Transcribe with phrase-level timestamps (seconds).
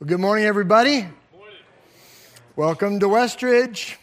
[0.00, 1.08] Well, good morning, everybody.
[2.54, 3.96] Welcome to Westridge.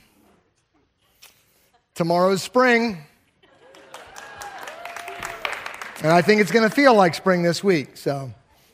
[1.93, 2.97] Tomorrow's spring.
[6.03, 8.33] And I think it's going to feel like spring this week, so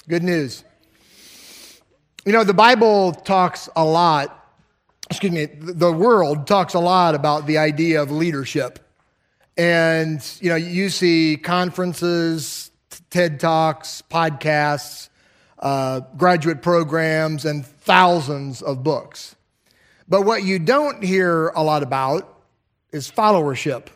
[0.10, 0.63] good news.
[2.26, 4.56] You know, the Bible talks a lot,
[5.08, 8.79] excuse me, the world talks a lot about the idea of leadership.
[9.58, 12.72] And, you know, you see conferences,
[13.12, 15.10] TED Talks, podcasts,
[15.62, 19.36] uh, graduate programs, and thousands of books.
[20.08, 22.44] But what you don't hear a lot about
[22.91, 23.88] is followership.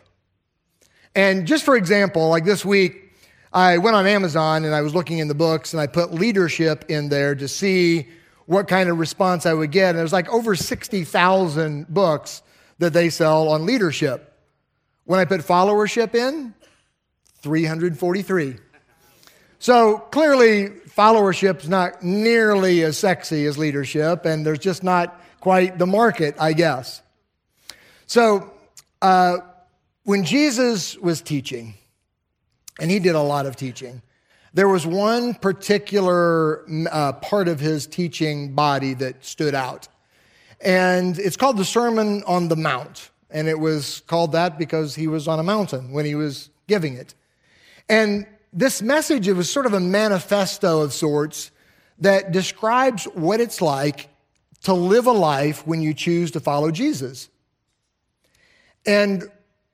[1.14, 3.12] And just for example, like this week,
[3.52, 6.84] I went on Amazon and I was looking in the books and I put leadership
[6.88, 8.08] in there to see
[8.46, 9.90] what kind of response I would get.
[9.90, 12.42] And it was like over 60,000 books
[12.78, 14.34] that they sell on leadership.
[15.04, 16.54] When I put followership in,
[17.40, 18.56] 343.
[19.58, 25.86] So clearly, followership's not nearly as sexy as leadership, and there's just not quite the
[25.86, 27.02] market, I guess.
[28.06, 28.50] So
[29.02, 29.38] uh,
[30.04, 31.74] when Jesus was teaching,
[32.80, 34.02] and he did a lot of teaching,
[34.54, 39.88] there was one particular uh, part of his teaching body that stood out.
[40.62, 43.10] And it's called the Sermon on the Mount.
[43.30, 46.94] And it was called that because he was on a mountain when he was giving
[46.94, 47.14] it.
[47.88, 51.50] And this message, it was sort of a manifesto of sorts
[51.98, 54.08] that describes what it's like
[54.62, 57.28] to live a life when you choose to follow Jesus.
[58.86, 59.24] And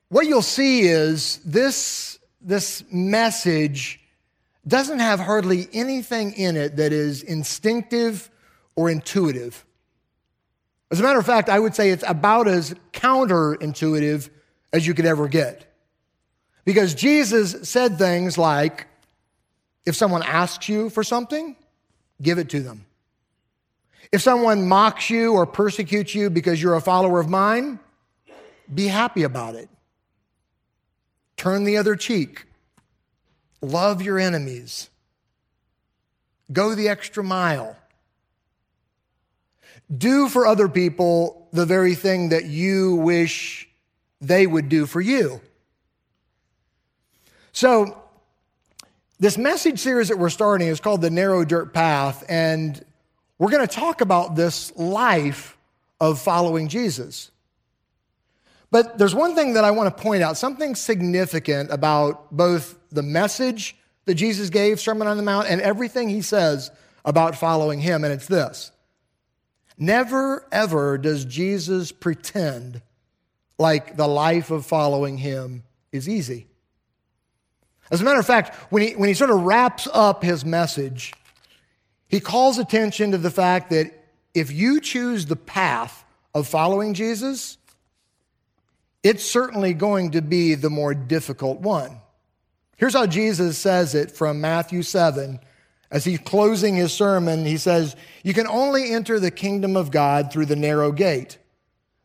[0.09, 4.01] what you'll see is this, this message
[4.67, 8.29] doesn't have hardly anything in it that is instinctive
[8.75, 9.65] or intuitive.
[10.91, 14.29] As a matter of fact, I would say it's about as counterintuitive
[14.73, 15.72] as you could ever get.
[16.65, 18.87] Because Jesus said things like,
[19.85, 21.55] if someone asks you for something,
[22.21, 22.85] give it to them.
[24.11, 27.79] If someone mocks you or persecutes you because you're a follower of mine,
[28.73, 29.69] be happy about it.
[31.35, 32.45] Turn the other cheek.
[33.61, 34.89] Love your enemies.
[36.51, 37.75] Go the extra mile.
[39.95, 43.67] Do for other people the very thing that you wish
[44.21, 45.41] they would do for you.
[47.55, 48.01] So,
[49.19, 52.83] this message series that we're starting is called The Narrow Dirt Path, and
[53.37, 55.55] we're going to talk about this life
[56.01, 57.29] of following Jesus.
[58.71, 63.03] But there's one thing that I want to point out, something significant about both the
[63.03, 63.75] message
[64.05, 66.71] that Jesus gave, Sermon on the Mount, and everything he says
[67.05, 68.71] about following him, and it's this.
[69.77, 72.81] Never, ever does Jesus pretend
[73.59, 76.47] like the life of following him is easy.
[77.93, 81.13] As a matter of fact, when he, when he sort of wraps up his message,
[82.07, 83.91] he calls attention to the fact that
[84.33, 87.59] if you choose the path of following Jesus,
[89.03, 91.99] it's certainly going to be the more difficult one.
[92.77, 95.39] Here's how Jesus says it from Matthew 7.
[95.91, 100.33] As he's closing his sermon, he says, You can only enter the kingdom of God
[100.33, 101.37] through the narrow gate.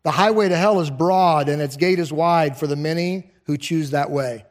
[0.03, 3.57] The highway to hell is broad and its gate is wide for the many who
[3.57, 4.45] choose that way.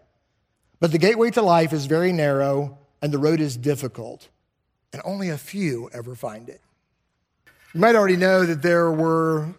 [0.79, 4.27] But the gateway to life is very narrow and the road is difficult,
[4.91, 6.61] and only a few ever find it.
[7.73, 9.49] You might already know that there were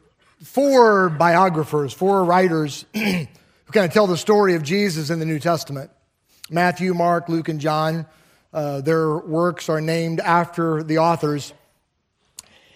[0.43, 3.27] four biographers, four writers who
[3.73, 5.91] kind of tell the story of Jesus in the New Testament
[6.51, 8.07] Matthew, Mark, Luke, and John.
[8.53, 11.53] Uh, their works are named after the authors.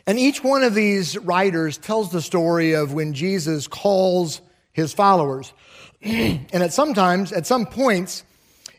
[0.06, 4.42] And each one of these writers tells the story of when Jesus calls
[4.72, 5.52] his followers.
[6.02, 8.25] and at sometimes, at some points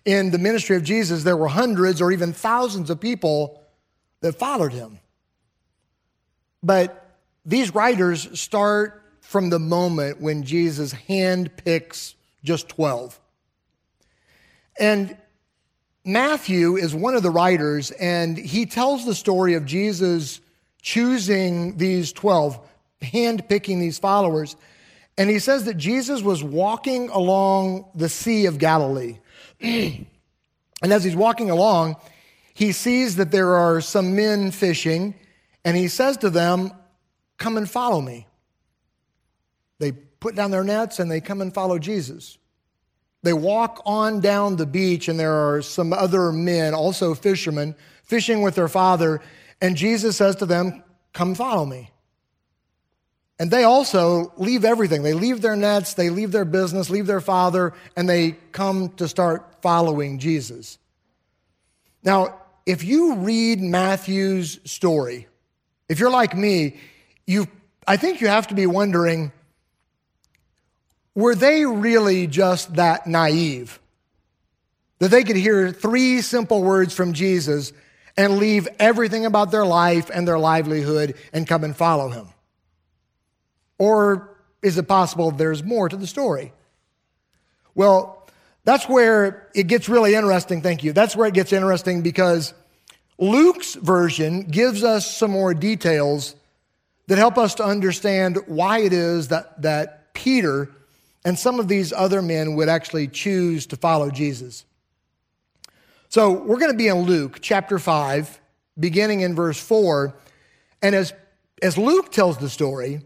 [0.06, 3.62] in the ministry of Jesus, there were hundreds or even thousands of people
[4.22, 5.00] that followed him.
[6.62, 13.19] But these writers start from the moment when Jesus handpicks just 12.
[14.80, 15.18] And
[16.06, 20.41] Matthew is one of the writers, and he tells the story of Jesus
[20.82, 22.59] choosing these 12,
[23.02, 24.58] handpicking these followers.
[25.17, 29.20] And he says that Jesus was walking along the Sea of Galilee.
[29.64, 30.06] and
[30.84, 31.96] as he's walking along,
[32.54, 35.16] he sees that there are some men fishing,
[35.64, 36.72] and he says to them,
[37.38, 38.28] Come and follow me.
[39.80, 42.38] They put down their nets and they come and follow Jesus.
[43.24, 47.74] They walk on down the beach, and there are some other men, also fishermen,
[48.04, 49.22] fishing with their father.
[49.62, 50.84] And Jesus says to them,
[51.14, 51.90] Come follow me.
[53.40, 55.03] And they also leave everything.
[55.03, 59.08] They leave their nets, they leave their business, leave their father, and they come to
[59.08, 60.78] start following Jesus.
[62.03, 65.28] Now, if you read Matthew's story,
[65.90, 66.78] If you're like me,
[67.28, 67.47] you
[67.85, 69.32] I think you have to be wondering
[71.16, 73.79] were they really just that naive?
[75.00, 77.74] That they could hear three simple words from Jesus
[78.18, 82.29] and leave everything about their life and their livelihood and come and follow him?
[83.78, 86.53] Or is it possible there's more to the story?
[87.75, 88.28] Well,
[88.66, 90.61] that's where it gets really interesting.
[90.61, 90.93] Thank you.
[90.93, 92.53] That's where it gets interesting because
[93.17, 96.35] Luke's version gives us some more details
[97.08, 100.69] that help us to understand why it is that, that Peter
[101.26, 104.66] and some of these other men would actually choose to follow Jesus.
[106.09, 108.40] So we're going to be in Luke chapter 5,
[108.79, 110.16] beginning in verse 4.
[110.81, 111.14] And as,
[111.61, 113.02] as Luke tells the story,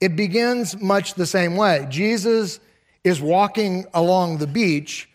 [0.00, 1.86] it begins much the same way.
[1.90, 2.60] Jesus
[3.04, 5.08] is walking along the beach,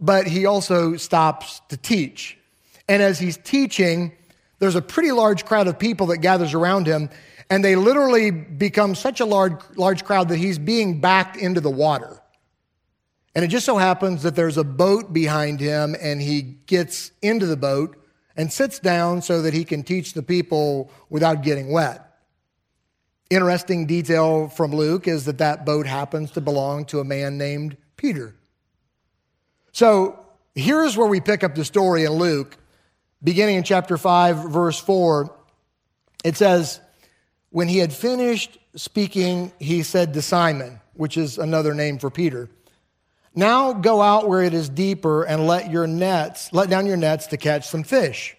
[0.00, 2.38] but he also stops to teach.
[2.88, 4.12] And as he's teaching,
[4.58, 7.10] there's a pretty large crowd of people that gathers around him,
[7.50, 11.70] and they literally become such a large, large crowd that he's being backed into the
[11.70, 12.20] water.
[13.34, 17.46] And it just so happens that there's a boat behind him, and he gets into
[17.46, 17.96] the boat
[18.36, 22.02] and sits down so that he can teach the people without getting wet.
[23.28, 27.76] Interesting detail from Luke is that that boat happens to belong to a man named
[27.96, 28.36] Peter.
[29.72, 30.24] So
[30.54, 32.56] here's where we pick up the story in Luke,
[33.22, 35.34] beginning in chapter 5, verse 4.
[36.22, 36.80] It says,
[37.50, 42.48] When he had finished speaking, he said to Simon, which is another name for Peter,
[43.34, 47.26] Now go out where it is deeper and let your nets, let down your nets
[47.28, 48.36] to catch some fish.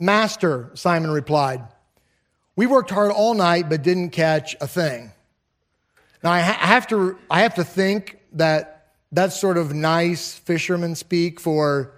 [0.00, 1.62] Master, Simon replied,
[2.56, 5.12] we worked hard all night but didn't catch a thing.
[6.22, 11.40] Now, I have to, I have to think that that's sort of nice fisherman speak
[11.40, 11.92] for,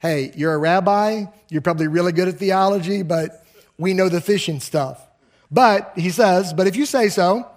[0.00, 3.44] hey, you're a rabbi, you're probably really good at theology, but
[3.78, 5.06] we know the fishing stuff.
[5.50, 7.48] But he says, but if you say so,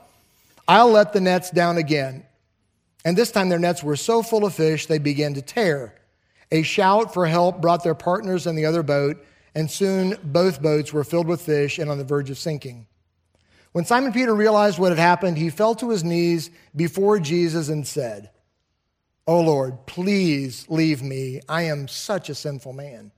[0.67, 2.23] I'll let the nets down again.
[3.03, 5.95] And this time their nets were so full of fish, they began to tear.
[6.51, 9.25] A shout for help brought their partners in the other boat
[9.55, 12.87] and soon both boats were filled with fish and on the verge of sinking.
[13.71, 17.87] When Simon Peter realized what had happened, he fell to his knees before Jesus and
[17.87, 18.29] said,
[19.27, 21.41] Oh Lord, please leave me.
[21.47, 23.11] I am such a sinful man.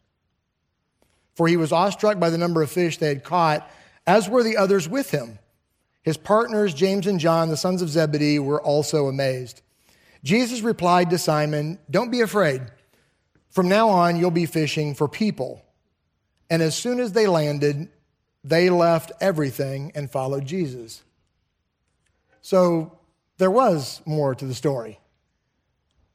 [1.36, 3.70] For he was awestruck by the number of fish they had caught,
[4.06, 5.40] as were the others with him.
[6.04, 9.62] His partners, James and John, the sons of Zebedee, were also amazed.
[10.24, 12.62] Jesus replied to Simon, Don't be afraid.
[13.50, 15.64] From now on, you'll be fishing for people.
[16.54, 17.90] And as soon as they landed,
[18.44, 21.02] they left everything and followed Jesus.
[22.44, 22.96] So
[23.40, 25.00] there was more to the story,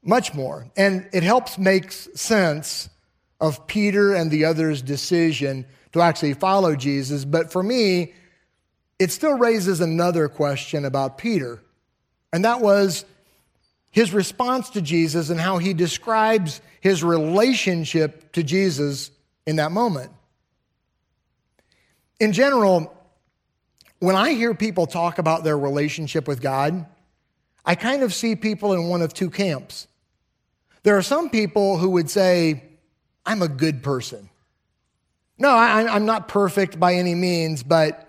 [0.01, 0.71] much more.
[0.77, 2.89] And it helps make sense
[3.41, 7.25] of Peter and the others' decision to actually follow Jesus.
[7.25, 8.15] But for me,
[9.01, 11.61] it still raises another question about Peter.
[12.33, 13.05] And that was
[13.91, 19.11] his response to Jesus and how he describes his relationship to Jesus
[19.45, 20.13] in that moment.
[22.21, 22.95] In general,
[24.01, 26.87] when I hear people talk about their relationship with God,
[27.65, 29.87] I kind of see people in one of two camps.
[30.83, 32.63] There are some people who would say,
[33.27, 34.31] I'm a good person.
[35.39, 38.09] No, I, am not perfect by any means, but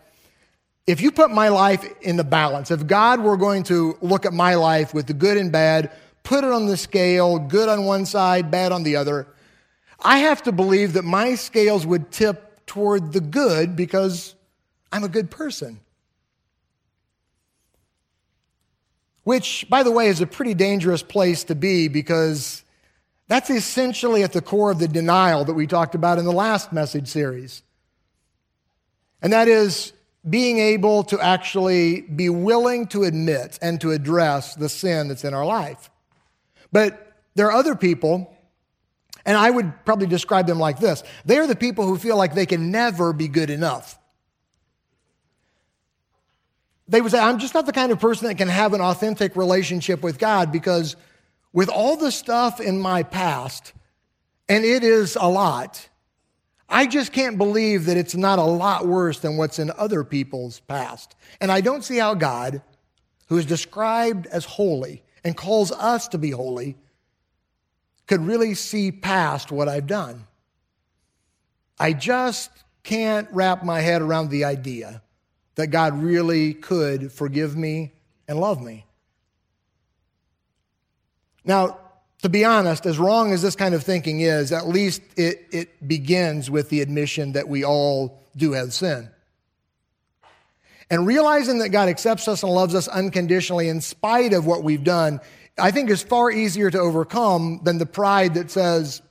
[0.87, 4.33] if you put my life in the balance, if God were going to look at
[4.33, 5.91] my life with the good and bad,
[6.23, 9.27] put it on the scale, good on one side, bad on the other,
[10.01, 14.35] I have to believe that my scales would tip toward the good because
[14.91, 15.79] I'm a good person.
[19.23, 22.63] Which, by the way, is a pretty dangerous place to be because
[23.27, 26.71] that's essentially at the core of the denial that we talked about in the last
[26.71, 27.63] message series.
[29.21, 29.91] And that is
[30.29, 35.33] being able to actually be willing to admit and to address the sin that's in
[35.33, 35.89] our life.
[36.71, 38.35] But there are other people
[39.29, 42.33] and I would probably describe them like this they are the people who feel like
[42.33, 43.99] they can never be good enough.
[46.87, 49.35] They would say, I'm just not the kind of person that can have an authentic
[49.35, 50.95] relationship with God because
[51.53, 53.73] with all the stuff in my past,
[54.49, 55.87] and it is a lot,
[56.67, 60.61] I just can't believe that it's not a lot worse than what's in other people's
[60.61, 61.15] past.
[61.39, 62.63] And I don't see how God,
[63.27, 66.77] who is described as holy and calls us to be holy,
[68.09, 70.25] could really see past what I've done.
[71.77, 72.49] I just
[72.81, 75.03] can't wrap my head around the idea
[75.53, 77.93] that God really could forgive me
[78.27, 78.87] and love me.
[81.45, 81.77] Now,
[82.23, 85.87] to be honest, as wrong as this kind of thinking is, at least it, it
[85.87, 89.11] begins with the admission that we all do have sin.
[90.89, 94.83] And realizing that God accepts us and loves us unconditionally in spite of what we've
[94.83, 95.21] done,
[95.59, 99.01] I think is far easier to overcome than the pride that says,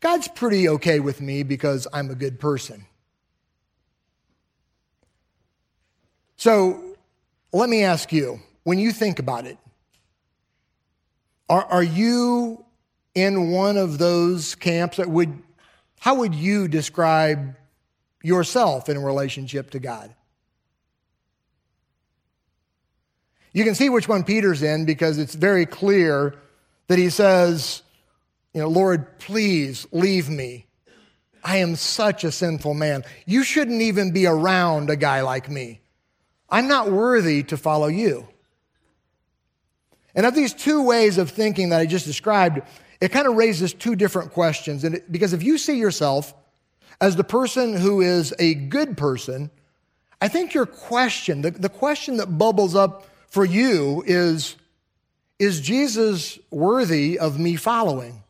[0.00, 2.86] God's pretty okay with me because I'm a good person.
[6.36, 6.96] So
[7.52, 9.58] let me ask you when you think about it,
[11.48, 12.64] are, are you
[13.14, 15.42] in one of those camps that would,
[15.98, 17.56] how would you describe
[18.22, 20.14] yourself in relationship to God?
[23.52, 26.34] You can see which one Peter's in because it's very clear
[26.88, 27.82] that he says,
[28.54, 30.66] you know, Lord, please leave me.
[31.42, 33.04] I am such a sinful man.
[33.26, 35.80] You shouldn't even be around a guy like me.
[36.48, 38.28] I'm not worthy to follow you.
[40.14, 42.60] And of these two ways of thinking that I just described,
[43.00, 44.84] it kind of raises two different questions.
[44.84, 46.34] And it, because if you see yourself
[47.00, 49.50] as the person who is a good person,
[50.20, 54.56] I think your question, the, the question that bubbles up for you is
[55.38, 58.22] Is Jesus worthy of me following?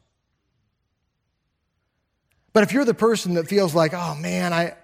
[2.53, 4.75] But if you're the person that feels like, oh man, I,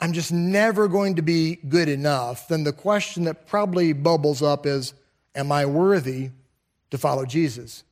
[0.00, 4.66] I'm just never going to be good enough, then the question that probably bubbles up
[4.66, 4.94] is,
[5.34, 6.30] am I worthy
[6.90, 7.84] to follow Jesus?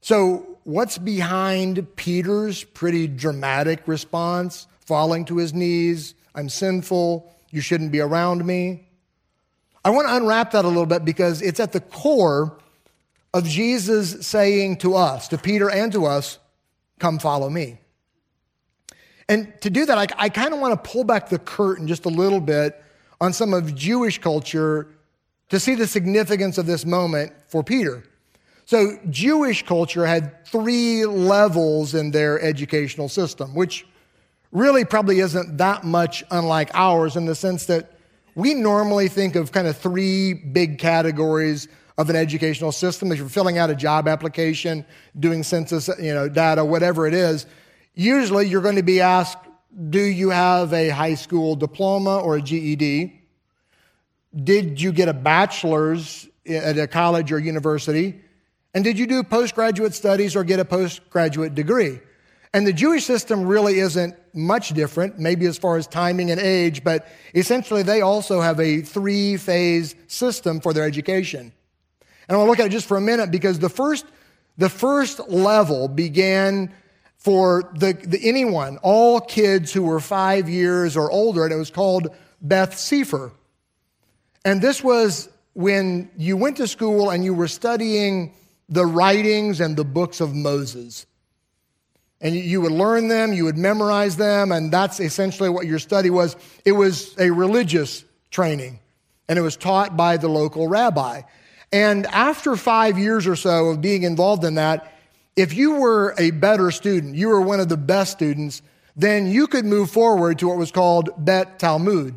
[0.00, 4.66] So, what's behind Peter's pretty dramatic response?
[4.80, 8.86] Falling to his knees, I'm sinful, you shouldn't be around me.
[9.84, 12.56] I want to unwrap that a little bit because it's at the core
[13.34, 16.38] of Jesus saying to us, to Peter and to us,
[17.00, 17.78] Come follow me.
[19.28, 22.04] And to do that, I, I kind of want to pull back the curtain just
[22.04, 22.82] a little bit
[23.20, 24.88] on some of Jewish culture
[25.48, 28.04] to see the significance of this moment for Peter.
[28.66, 33.86] So, Jewish culture had three levels in their educational system, which
[34.52, 37.93] really probably isn't that much unlike ours in the sense that
[38.34, 43.12] we normally think of kind of three big categories of an educational system.
[43.12, 44.84] If you're filling out a job application,
[45.18, 47.46] doing census, you know, data, whatever it is,
[47.94, 49.38] usually you're going to be asked,
[49.90, 53.20] do you have a high school diploma or a GED?
[54.42, 58.20] Did you get a bachelor's at a college or university?
[58.74, 62.00] And did you do postgraduate studies or get a postgraduate degree?
[62.54, 66.84] And the Jewish system really isn't much different, maybe as far as timing and age,
[66.84, 71.52] but essentially they also have a three phase system for their education.
[72.28, 74.06] And I want to look at it just for a minute because the first,
[74.56, 76.72] the first level began
[77.16, 81.72] for the, the, anyone, all kids who were five years or older, and it was
[81.72, 83.32] called Beth Sefer.
[84.44, 88.32] And this was when you went to school and you were studying
[88.68, 91.06] the writings and the books of Moses
[92.24, 96.08] and you would learn them, you would memorize them, and that's essentially what your study
[96.08, 96.36] was.
[96.64, 98.80] It was a religious training,
[99.28, 101.20] and it was taught by the local rabbi.
[101.70, 104.90] And after five years or so of being involved in that,
[105.36, 108.62] if you were a better student, you were one of the best students,
[108.96, 112.14] then you could move forward to what was called Bet Talmud.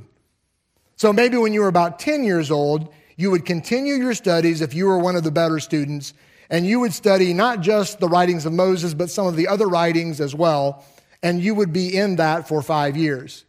[0.96, 4.74] So maybe when you were about 10 years old, you would continue your studies if
[4.74, 6.14] you were one of the better students,
[6.50, 9.68] and you would study not just the writings of Moses, but some of the other
[9.68, 10.86] writings as well,
[11.22, 13.46] and you would be in that for five years.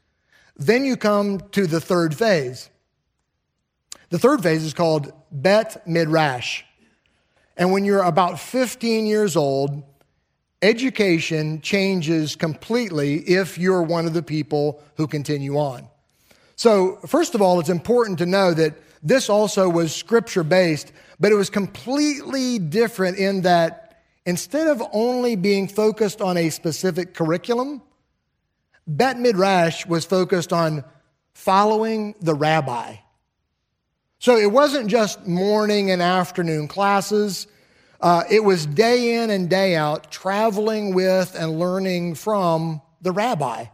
[0.57, 2.69] Then you come to the third phase.
[4.11, 6.63] The third phase is called Bet Midrash.
[7.57, 9.83] And when you're about 15 years old,
[10.63, 15.89] education changes completely if you're one of the people who continue on.
[16.57, 21.33] So, first of all, it's important to know that this also was scripture based, but
[21.33, 27.83] it was completely different in that instead of only being focused on a specific curriculum,
[28.87, 30.85] Bet Midrash was focused on
[31.35, 32.97] following the rabbi.
[34.19, 37.47] So it wasn't just morning and afternoon classes.
[38.01, 43.67] Uh, it was day in and day out traveling with and learning from the rabbi.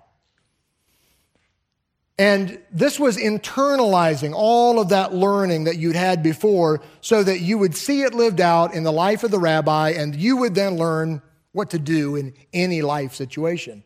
[2.18, 7.58] And this was internalizing all of that learning that you'd had before so that you
[7.58, 10.76] would see it lived out in the life of the rabbi and you would then
[10.76, 13.82] learn what to do in any life situation.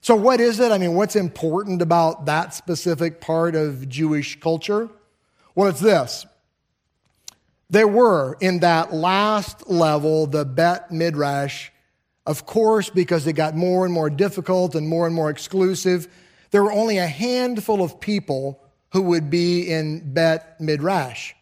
[0.00, 0.70] So, what is it?
[0.70, 4.88] I mean, what's important about that specific part of Jewish culture?
[5.54, 6.24] Well, it's this.
[7.70, 11.70] There were in that last level, the Bet Midrash,
[12.24, 16.08] of course, because it got more and more difficult and more and more exclusive
[16.50, 18.60] there were only a handful of people
[18.92, 21.34] who would be in Bet Midrash.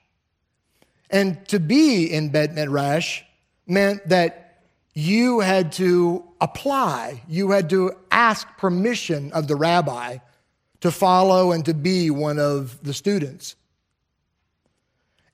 [1.11, 3.23] And to be in Bet Midrash
[3.67, 4.63] meant that
[4.95, 10.19] you had to apply, you had to ask permission of the rabbi
[10.81, 13.57] to follow and to be one of the students.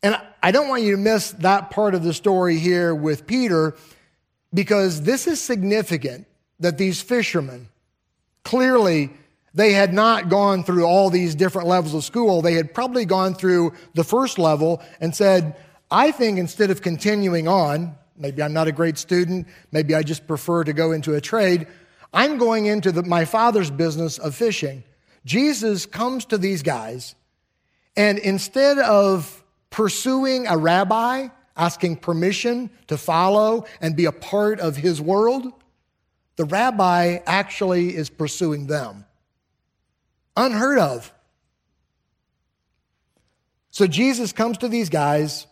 [0.03, 3.75] And I don't want you to miss that part of the story here with Peter
[4.53, 6.27] because this is significant
[6.59, 7.69] that these fishermen
[8.45, 9.11] clearly
[9.55, 12.41] they had not gone through all these different levels of school.
[12.43, 15.57] They had probably gone through the first level and said,
[15.91, 20.27] I think instead of continuing on, maybe I'm not a great student, maybe I just
[20.27, 21.67] prefer to go into a trade,
[22.15, 24.85] I'm going into the, my father's business of fishing.
[25.25, 27.15] Jesus comes to these guys,
[27.97, 34.77] and instead of pursuing a rabbi, asking permission to follow and be a part of
[34.77, 35.53] his world,
[36.37, 39.05] the rabbi actually is pursuing them.
[40.37, 41.13] Unheard of.
[43.71, 45.47] So Jesus comes to these guys,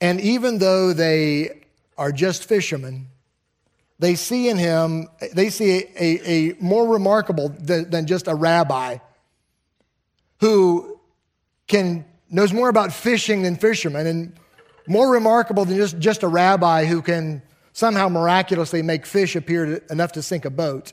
[0.00, 1.62] and even though they
[1.98, 3.08] are just fishermen,
[3.98, 8.98] they see in him, they see a, a, more remarkable than, than just a rabbi
[10.40, 11.00] who
[11.66, 14.32] can knows more about fishing than fishermen, and
[14.86, 19.92] more remarkable than just, just a rabbi who can somehow miraculously make fish appear to,
[19.92, 20.92] enough to sink a boat.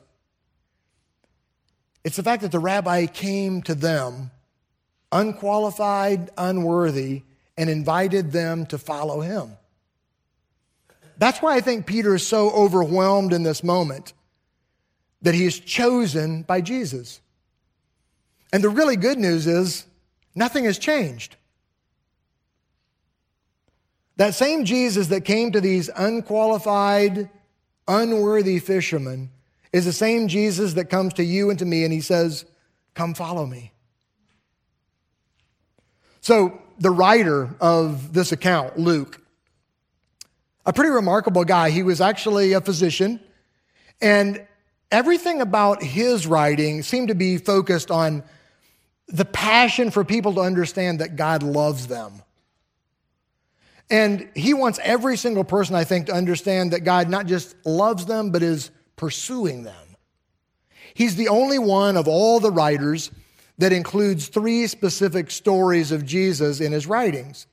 [2.04, 4.30] It's the fact that the rabbi came to them,
[5.10, 7.22] unqualified, unworthy,
[7.56, 9.56] and invited them to follow him.
[11.16, 14.12] That's why I think Peter is so overwhelmed in this moment
[15.22, 17.20] that he is chosen by Jesus.
[18.52, 19.86] And the really good news is
[20.34, 21.36] nothing has changed.
[24.16, 27.30] That same Jesus that came to these unqualified,
[27.88, 29.30] unworthy fishermen
[29.74, 32.44] is the same Jesus that comes to you and to me and he says,
[32.94, 33.72] Come follow me.
[36.20, 39.20] So, the writer of this account, Luke,
[40.64, 41.70] a pretty remarkable guy.
[41.70, 43.18] He was actually a physician,
[44.00, 44.46] and
[44.92, 48.22] everything about his writing seemed to be focused on
[49.08, 52.22] the passion for people to understand that God loves them.
[53.90, 58.06] And he wants every single person, I think, to understand that God not just loves
[58.06, 59.96] them, but is pursuing them.
[60.94, 63.10] He's the only one of all the writers
[63.58, 67.46] that includes three specific stories of Jesus in his writings.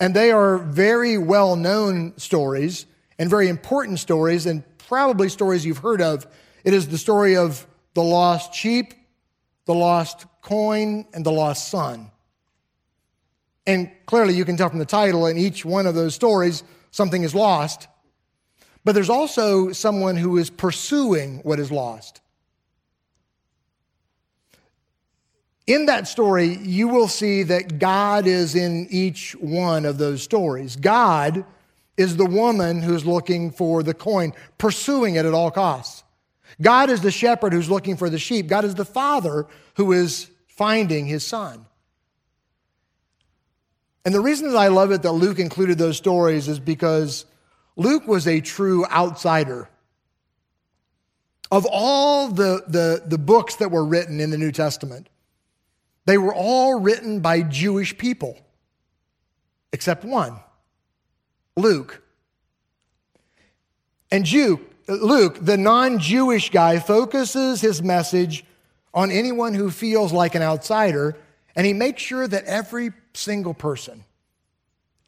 [0.00, 2.86] And they are very well known stories
[3.18, 6.26] and very important stories, and probably stories you've heard of.
[6.64, 8.94] It is the story of the lost sheep,
[9.64, 12.10] the lost coin, and the lost son.
[13.66, 17.22] And clearly, you can tell from the title, in each one of those stories, something
[17.22, 17.86] is lost.
[18.84, 22.20] But there's also someone who is pursuing what is lost.
[25.66, 30.74] In that story, you will see that God is in each one of those stories.
[30.74, 31.44] God
[31.96, 36.02] is the woman who's looking for the coin, pursuing it at all costs.
[36.60, 38.48] God is the shepherd who's looking for the sheep.
[38.48, 41.64] God is the father who is finding his son.
[44.04, 47.24] And the reason that I love it that Luke included those stories is because
[47.76, 49.68] Luke was a true outsider.
[51.50, 55.08] Of all the, the, the books that were written in the New Testament,
[56.06, 58.38] they were all written by Jewish people,
[59.72, 60.40] except one
[61.56, 62.02] Luke.
[64.10, 68.44] And Jew, Luke, the non Jewish guy, focuses his message
[68.94, 71.16] on anyone who feels like an outsider,
[71.56, 74.04] and he makes sure that every single person,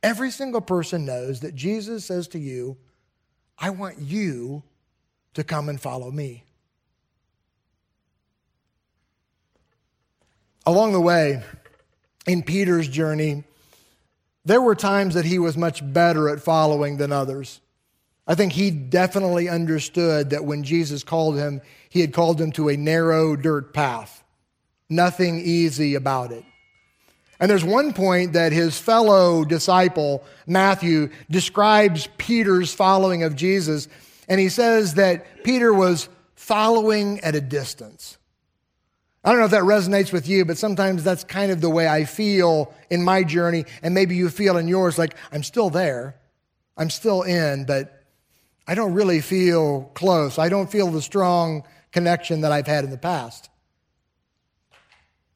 [0.04, 2.76] every single person knows that Jesus says to you,
[3.58, 4.62] I want you
[5.32, 6.44] to come and follow me.
[10.66, 11.42] Along the way,
[12.26, 13.44] in Peter's journey,
[14.44, 17.60] there were times that he was much better at following than others.
[18.26, 22.68] I think he definitely understood that when Jesus called him, he had called him to
[22.68, 24.22] a narrow dirt path.
[24.88, 26.44] Nothing easy about it.
[27.40, 33.88] And there's one point that his fellow disciple, Matthew, describes Peter's following of Jesus,
[34.28, 38.18] and he says that Peter was following at a distance.
[39.24, 41.88] I don't know if that resonates with you, but sometimes that's kind of the way
[41.88, 46.16] I feel in my journey, and maybe you feel in yours like I'm still there,
[46.76, 48.02] I'm still in, but
[48.66, 50.38] I don't really feel close.
[50.38, 53.50] I don't feel the strong connection that I've had in the past.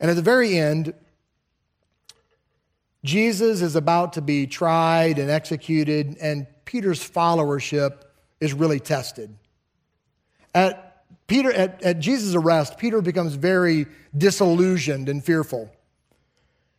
[0.01, 0.95] And at the very end,
[3.05, 8.03] Jesus is about to be tried and executed, and Peter's followership
[8.41, 9.35] is really tested.
[10.55, 15.71] At Peter, at, at Jesus' arrest, Peter becomes very disillusioned and fearful.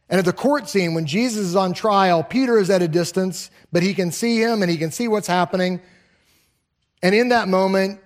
[0.10, 3.52] And at the court scene, when Jesus is on trial, Peter is at a distance,
[3.72, 5.80] but he can see him and he can see what's happening.
[7.04, 8.02] And in that moment,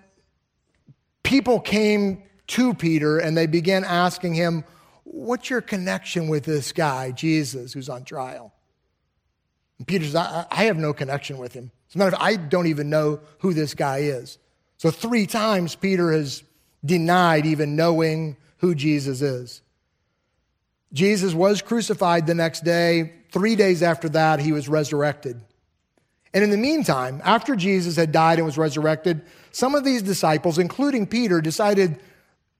[1.24, 4.66] people came to Peter and they began asking him,
[5.14, 8.52] What's your connection with this guy, Jesus, who's on trial?
[9.78, 11.70] And Peter says, I, I have no connection with him.
[11.88, 14.40] As a matter of fact, I don't even know who this guy is.
[14.80, 16.42] So, three times Peter has
[16.84, 19.62] denied even knowing who Jesus is.
[20.94, 23.14] Jesus was crucified the next day.
[23.32, 25.40] Three days after that, he was resurrected.
[26.34, 29.22] And in the meantime, after Jesus had died and was resurrected,
[29.52, 32.00] some of these disciples, including Peter, decided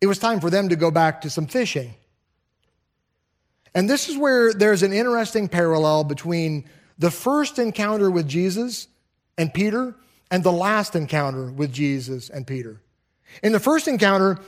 [0.02, 1.96] it was time for them to go back to some fishing.
[3.76, 6.66] And this is where there's an interesting parallel between
[7.00, 8.88] the first encounter with Jesus
[9.38, 9.96] and Peter
[10.30, 12.82] and the last encounter with Jesus and Peter.
[13.42, 14.40] In the first encounter,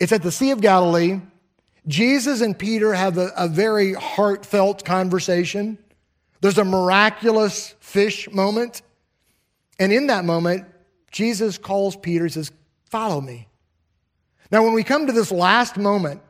[0.00, 1.20] it's at the Sea of Galilee.
[1.86, 5.78] Jesus and Peter have a, a very heartfelt conversation.
[6.40, 8.82] There's a miraculous fish moment.
[9.78, 10.66] And in that moment,
[11.10, 12.52] Jesus calls Peter and says,
[12.90, 13.48] Follow me.
[14.50, 16.22] Now, when we come to this last moment,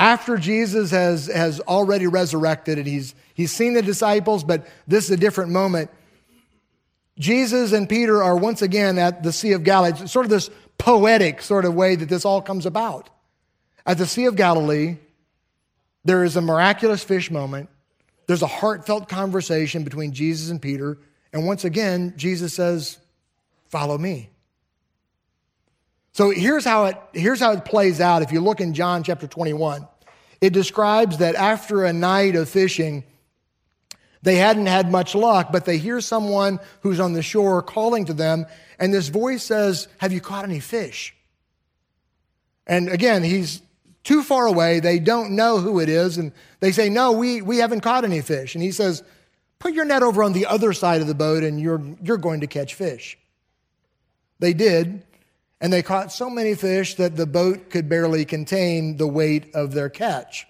[0.00, 5.10] after Jesus has, has already resurrected and he's, he's seen the disciples, but this is
[5.10, 5.90] a different moment.
[7.18, 9.92] Jesus and Peter are once again at the Sea of Galilee.
[10.00, 13.10] It's sort of this poetic sort of way that this all comes about.
[13.84, 14.96] At the Sea of Galilee,
[16.06, 17.68] there is a miraculous fish moment.
[18.26, 20.96] There's a heartfelt conversation between Jesus and Peter.
[21.34, 22.96] And once again, Jesus says,
[23.68, 24.30] Follow me.
[26.12, 28.22] So here's how it, here's how it plays out.
[28.22, 29.86] If you look in John chapter 21,
[30.40, 33.04] it describes that after a night of fishing,
[34.22, 38.14] they hadn't had much luck, but they hear someone who's on the shore calling to
[38.14, 38.46] them,
[38.78, 41.14] and this voice says, Have you caught any fish?
[42.66, 43.62] And again, he's
[44.04, 44.80] too far away.
[44.80, 46.18] They don't know who it is.
[46.18, 48.54] And they say, No, we, we haven't caught any fish.
[48.54, 49.02] And he says,
[49.58, 52.40] Put your net over on the other side of the boat and you're, you're going
[52.40, 53.18] to catch fish.
[54.38, 55.02] They did.
[55.60, 59.72] And they caught so many fish that the boat could barely contain the weight of
[59.72, 60.46] their catch.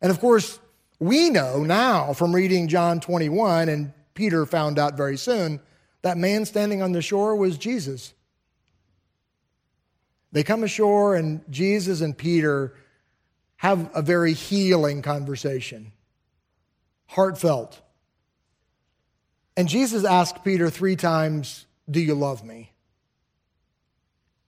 [0.00, 0.58] And of course,
[0.98, 5.60] we know now from reading John 21, and Peter found out very soon,
[6.02, 8.14] that man standing on the shore was Jesus.
[10.32, 12.74] They come ashore, and Jesus and Peter
[13.56, 15.92] have a very healing conversation,
[17.06, 17.80] heartfelt.
[19.56, 22.72] And Jesus asked Peter three times, Do you love me?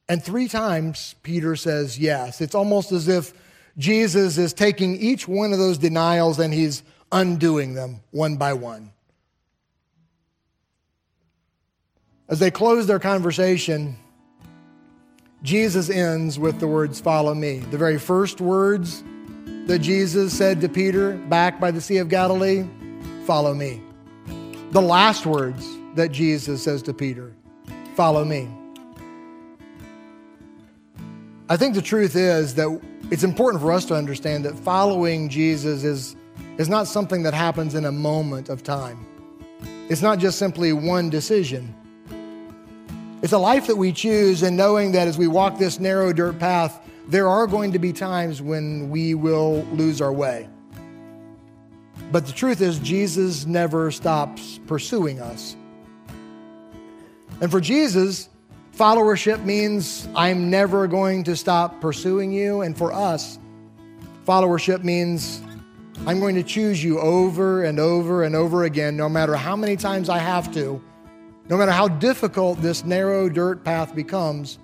[0.08, 2.40] And three times Peter says yes.
[2.40, 3.34] It's almost as if
[3.76, 8.90] Jesus is taking each one of those denials and he's undoing them one by one.
[12.28, 13.96] As they close their conversation,
[15.42, 17.58] Jesus ends with the words, Follow me.
[17.58, 19.02] The very first words
[19.66, 22.66] that Jesus said to Peter back by the Sea of Galilee,
[23.24, 23.82] Follow me.
[24.72, 27.32] The last words that Jesus says to Peter,
[27.94, 28.48] Follow me.
[31.50, 32.80] I think the truth is that
[33.10, 36.14] it's important for us to understand that following Jesus is,
[36.58, 39.06] is not something that happens in a moment of time.
[39.88, 41.74] It's not just simply one decision.
[43.22, 46.38] It's a life that we choose, and knowing that as we walk this narrow dirt
[46.38, 50.50] path, there are going to be times when we will lose our way.
[52.12, 55.56] But the truth is, Jesus never stops pursuing us.
[57.40, 58.28] And for Jesus,
[58.78, 62.62] followership means I'm never going to stop pursuing you.
[62.62, 63.38] And for us,
[64.24, 65.42] followership means
[66.06, 69.76] I'm going to choose you over and over and over again, no matter how many
[69.76, 70.80] times I have to.
[71.48, 74.58] No matter how difficult this narrow dirt path becomes,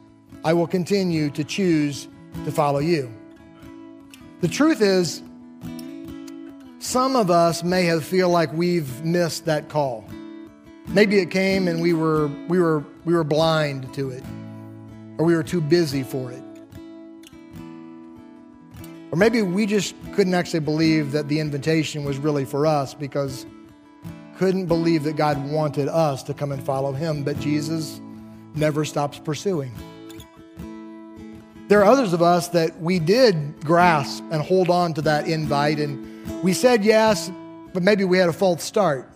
[0.45, 2.07] I will continue to choose
[2.45, 3.13] to follow you.
[4.43, 5.23] The truth is,
[6.79, 10.05] some of us may have feel like we've missed that call.
[10.89, 14.23] Maybe it came and we were, we were, we were blind to it,
[15.19, 16.43] or we were too busy for it.
[19.13, 23.47] Or maybe we just couldn't actually believe that the invitation was really for us because
[24.37, 28.01] couldn't believe that God wanted us to come and follow him, but Jesus
[28.55, 29.73] never stops pursuing.
[31.69, 35.79] There are others of us that we did grasp and hold on to that invite,
[35.79, 37.31] and we said yes,
[37.73, 39.09] but maybe we had a false start.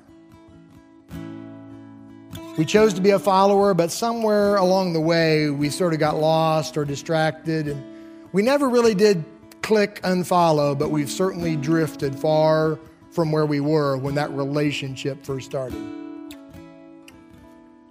[2.58, 6.16] We chose to be a follower, but somewhere along the way, we sort of got
[6.16, 7.84] lost or distracted, and
[8.32, 9.24] we never really did
[9.62, 12.76] click unfollow, but we've certainly drifted far
[13.12, 15.78] from where we were when that relationship first started.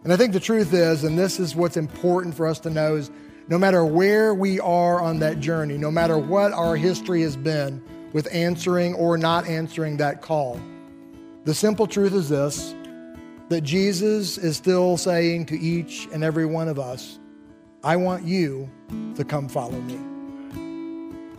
[0.04, 2.98] And I think the truth is, and this is what's important for us to know,
[2.98, 3.10] is
[3.48, 7.82] no matter where we are on that journey, no matter what our history has been
[8.12, 10.60] with answering or not answering that call,
[11.46, 12.76] the simple truth is this
[13.50, 17.20] that Jesus is still saying to each and every one of us,
[17.84, 18.70] I want you
[19.16, 20.17] to come follow me.